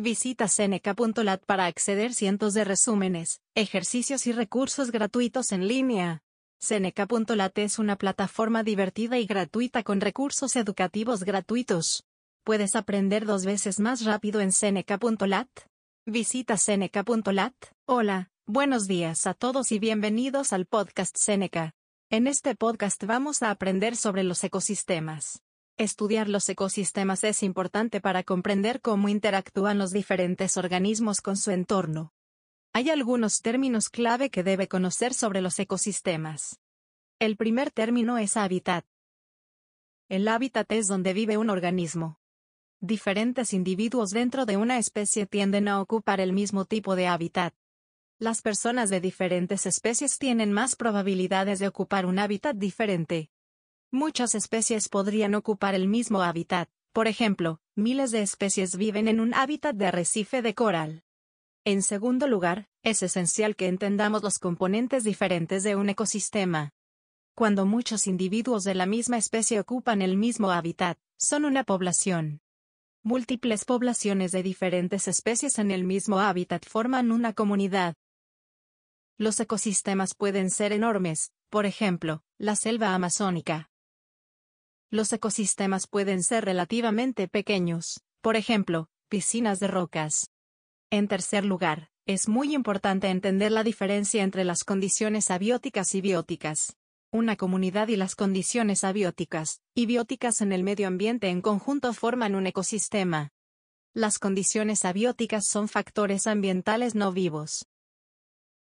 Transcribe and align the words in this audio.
Visita 0.00 0.46
Seneca.lat 0.46 1.44
para 1.44 1.66
acceder 1.66 2.14
cientos 2.14 2.54
de 2.54 2.62
resúmenes, 2.62 3.40
ejercicios 3.56 4.28
y 4.28 4.32
recursos 4.32 4.92
gratuitos 4.92 5.50
en 5.50 5.66
línea. 5.66 6.22
Seneca.lat 6.60 7.58
es 7.58 7.80
una 7.80 7.96
plataforma 7.96 8.62
divertida 8.62 9.18
y 9.18 9.26
gratuita 9.26 9.82
con 9.82 10.00
recursos 10.00 10.54
educativos 10.54 11.24
gratuitos. 11.24 12.04
Puedes 12.44 12.76
aprender 12.76 13.26
dos 13.26 13.44
veces 13.44 13.80
más 13.80 14.04
rápido 14.04 14.40
en 14.40 14.52
Seneca.lat. 14.52 15.48
Visita 16.06 16.56
Seneca.lat. 16.56 17.54
Hola, 17.84 18.30
buenos 18.46 18.86
días 18.86 19.26
a 19.26 19.34
todos 19.34 19.72
y 19.72 19.80
bienvenidos 19.80 20.52
al 20.52 20.66
podcast 20.66 21.16
Seneca. 21.18 21.74
En 22.08 22.28
este 22.28 22.54
podcast 22.54 23.02
vamos 23.02 23.42
a 23.42 23.50
aprender 23.50 23.96
sobre 23.96 24.22
los 24.22 24.44
ecosistemas. 24.44 25.42
Estudiar 25.78 26.28
los 26.28 26.48
ecosistemas 26.48 27.22
es 27.22 27.44
importante 27.44 28.00
para 28.00 28.24
comprender 28.24 28.80
cómo 28.80 29.08
interactúan 29.08 29.78
los 29.78 29.92
diferentes 29.92 30.56
organismos 30.56 31.20
con 31.20 31.36
su 31.36 31.52
entorno. 31.52 32.12
Hay 32.72 32.90
algunos 32.90 33.42
términos 33.42 33.88
clave 33.88 34.28
que 34.28 34.42
debe 34.42 34.66
conocer 34.66 35.14
sobre 35.14 35.40
los 35.40 35.56
ecosistemas. 35.60 36.58
El 37.20 37.36
primer 37.36 37.70
término 37.70 38.18
es 38.18 38.36
hábitat. 38.36 38.84
El 40.08 40.26
hábitat 40.26 40.66
es 40.72 40.88
donde 40.88 41.12
vive 41.12 41.36
un 41.36 41.48
organismo. 41.48 42.18
Diferentes 42.80 43.52
individuos 43.52 44.10
dentro 44.10 44.46
de 44.46 44.56
una 44.56 44.78
especie 44.78 45.26
tienden 45.26 45.68
a 45.68 45.80
ocupar 45.80 46.20
el 46.20 46.32
mismo 46.32 46.64
tipo 46.64 46.96
de 46.96 47.06
hábitat. 47.06 47.54
Las 48.18 48.42
personas 48.42 48.90
de 48.90 49.00
diferentes 49.00 49.64
especies 49.64 50.18
tienen 50.18 50.50
más 50.50 50.74
probabilidades 50.74 51.60
de 51.60 51.68
ocupar 51.68 52.04
un 52.04 52.18
hábitat 52.18 52.56
diferente. 52.56 53.30
Muchas 53.90 54.34
especies 54.34 54.90
podrían 54.90 55.34
ocupar 55.34 55.74
el 55.74 55.88
mismo 55.88 56.20
hábitat, 56.20 56.68
por 56.92 57.08
ejemplo, 57.08 57.58
miles 57.74 58.10
de 58.10 58.20
especies 58.20 58.76
viven 58.76 59.08
en 59.08 59.18
un 59.18 59.32
hábitat 59.32 59.74
de 59.76 59.86
arrecife 59.86 60.42
de 60.42 60.54
coral. 60.54 61.04
En 61.64 61.82
segundo 61.82 62.28
lugar, 62.28 62.68
es 62.82 63.02
esencial 63.02 63.56
que 63.56 63.66
entendamos 63.66 64.22
los 64.22 64.38
componentes 64.38 65.04
diferentes 65.04 65.62
de 65.62 65.74
un 65.74 65.88
ecosistema. 65.88 66.74
Cuando 67.34 67.64
muchos 67.64 68.06
individuos 68.06 68.62
de 68.64 68.74
la 68.74 68.84
misma 68.84 69.16
especie 69.16 69.58
ocupan 69.58 70.02
el 70.02 70.18
mismo 70.18 70.50
hábitat, 70.50 70.98
son 71.16 71.46
una 71.46 71.64
población. 71.64 72.42
Múltiples 73.02 73.64
poblaciones 73.64 74.32
de 74.32 74.42
diferentes 74.42 75.08
especies 75.08 75.58
en 75.58 75.70
el 75.70 75.84
mismo 75.84 76.20
hábitat 76.20 76.66
forman 76.66 77.10
una 77.10 77.32
comunidad. 77.32 77.94
Los 79.16 79.40
ecosistemas 79.40 80.14
pueden 80.14 80.50
ser 80.50 80.72
enormes, 80.72 81.32
por 81.48 81.64
ejemplo, 81.64 82.22
la 82.36 82.54
selva 82.54 82.94
amazónica. 82.94 83.70
Los 84.90 85.12
ecosistemas 85.12 85.86
pueden 85.86 86.22
ser 86.22 86.46
relativamente 86.46 87.28
pequeños, 87.28 88.00
por 88.22 88.36
ejemplo, 88.36 88.88
piscinas 89.10 89.60
de 89.60 89.68
rocas. 89.68 90.30
En 90.90 91.08
tercer 91.08 91.44
lugar, 91.44 91.90
es 92.06 92.26
muy 92.26 92.54
importante 92.54 93.08
entender 93.08 93.52
la 93.52 93.64
diferencia 93.64 94.22
entre 94.22 94.44
las 94.44 94.64
condiciones 94.64 95.30
abióticas 95.30 95.94
y 95.94 96.00
bióticas. 96.00 96.74
Una 97.10 97.36
comunidad 97.36 97.88
y 97.88 97.96
las 97.96 98.14
condiciones 98.14 98.82
abióticas 98.82 99.60
y 99.74 99.84
bióticas 99.84 100.40
en 100.40 100.52
el 100.52 100.62
medio 100.62 100.86
ambiente 100.86 101.28
en 101.28 101.42
conjunto 101.42 101.92
forman 101.92 102.34
un 102.34 102.46
ecosistema. 102.46 103.30
Las 103.92 104.18
condiciones 104.18 104.86
abióticas 104.86 105.46
son 105.46 105.68
factores 105.68 106.26
ambientales 106.26 106.94
no 106.94 107.12
vivos. 107.12 107.66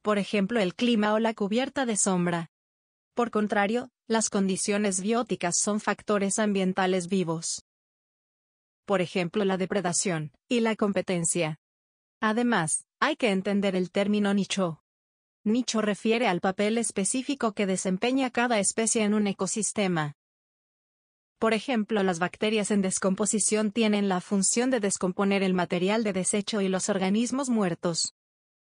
Por 0.00 0.16
ejemplo, 0.16 0.60
el 0.60 0.74
clima 0.74 1.12
o 1.12 1.18
la 1.18 1.34
cubierta 1.34 1.84
de 1.84 1.98
sombra. 1.98 2.49
Por 3.20 3.30
contrario, 3.30 3.90
las 4.08 4.30
condiciones 4.30 5.02
bióticas 5.02 5.58
son 5.58 5.78
factores 5.78 6.38
ambientales 6.38 7.06
vivos. 7.06 7.66
Por 8.86 9.02
ejemplo, 9.02 9.44
la 9.44 9.58
depredación 9.58 10.32
y 10.48 10.60
la 10.60 10.74
competencia. 10.74 11.58
Además, 12.22 12.86
hay 12.98 13.16
que 13.16 13.28
entender 13.28 13.76
el 13.76 13.90
término 13.90 14.32
nicho. 14.32 14.80
Nicho 15.44 15.82
refiere 15.82 16.28
al 16.28 16.40
papel 16.40 16.78
específico 16.78 17.52
que 17.52 17.66
desempeña 17.66 18.30
cada 18.30 18.58
especie 18.58 19.02
en 19.02 19.12
un 19.12 19.26
ecosistema. 19.26 20.14
Por 21.38 21.52
ejemplo, 21.52 22.02
las 22.02 22.20
bacterias 22.20 22.70
en 22.70 22.80
descomposición 22.80 23.70
tienen 23.70 24.08
la 24.08 24.22
función 24.22 24.70
de 24.70 24.80
descomponer 24.80 25.42
el 25.42 25.52
material 25.52 26.04
de 26.04 26.14
desecho 26.14 26.62
y 26.62 26.68
los 26.68 26.88
organismos 26.88 27.50
muertos. 27.50 28.14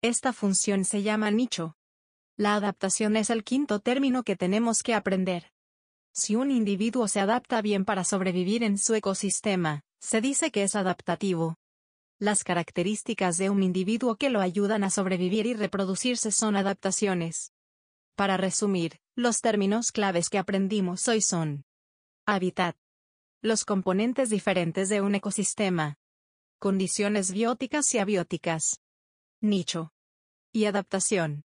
Esta 0.00 0.32
función 0.32 0.86
se 0.86 1.02
llama 1.02 1.30
nicho. 1.30 1.74
La 2.38 2.54
adaptación 2.54 3.16
es 3.16 3.30
el 3.30 3.42
quinto 3.42 3.80
término 3.80 4.22
que 4.22 4.36
tenemos 4.36 4.84
que 4.84 4.94
aprender. 4.94 5.52
Si 6.12 6.36
un 6.36 6.52
individuo 6.52 7.08
se 7.08 7.18
adapta 7.18 7.60
bien 7.62 7.84
para 7.84 8.04
sobrevivir 8.04 8.62
en 8.62 8.78
su 8.78 8.94
ecosistema, 8.94 9.82
se 9.98 10.20
dice 10.20 10.52
que 10.52 10.62
es 10.62 10.76
adaptativo. 10.76 11.56
Las 12.20 12.44
características 12.44 13.38
de 13.38 13.50
un 13.50 13.64
individuo 13.64 14.14
que 14.14 14.30
lo 14.30 14.40
ayudan 14.40 14.84
a 14.84 14.90
sobrevivir 14.90 15.46
y 15.46 15.54
reproducirse 15.54 16.30
son 16.30 16.54
adaptaciones. 16.54 17.52
Para 18.14 18.36
resumir, 18.36 19.00
los 19.16 19.40
términos 19.40 19.90
claves 19.90 20.28
que 20.30 20.38
aprendimos 20.38 21.08
hoy 21.08 21.20
son 21.20 21.64
hábitat, 22.24 22.76
los 23.42 23.64
componentes 23.64 24.30
diferentes 24.30 24.88
de 24.88 25.00
un 25.00 25.16
ecosistema, 25.16 25.98
condiciones 26.60 27.32
bióticas 27.32 27.92
y 27.94 27.98
abióticas, 27.98 28.80
nicho 29.40 29.92
y 30.52 30.66
adaptación. 30.66 31.36